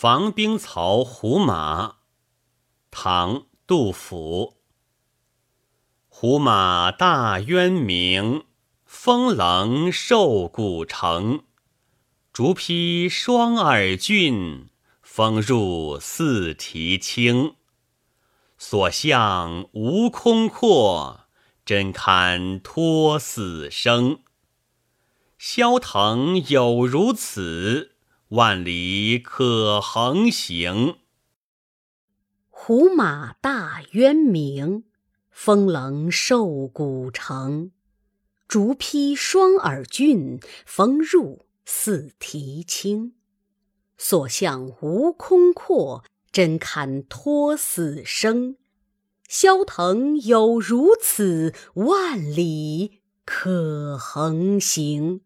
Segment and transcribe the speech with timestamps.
[0.00, 1.96] 防兵曹胡马，
[2.88, 3.34] 唐·
[3.66, 4.58] 杜甫。
[6.06, 8.44] 胡马大渊明，
[8.84, 11.42] 风棱瘦骨成。
[12.32, 14.68] 竹披双耳峻，
[15.02, 17.56] 风入四蹄轻。
[18.56, 21.22] 所向无空阔，
[21.64, 24.20] 真堪托死生。
[25.36, 27.96] 萧腾有如此，
[28.32, 30.98] 万里可横行。
[32.50, 34.84] 胡马大渊明，
[35.30, 37.72] 风棱瘦骨成。
[38.46, 43.14] 竹披双耳峻，风入四蹄轻。
[43.96, 48.56] 所向无空阔，真堪托死生。
[49.26, 55.22] 萧腾有如此，万里可横行。